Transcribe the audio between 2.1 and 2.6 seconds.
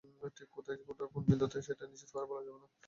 করে বলা যাবে